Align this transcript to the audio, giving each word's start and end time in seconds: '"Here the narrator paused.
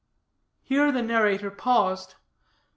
'"Here 0.63 0.91
the 0.91 1.03
narrator 1.03 1.51
paused. 1.51 2.15